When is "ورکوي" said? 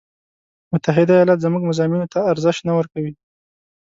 2.77-3.13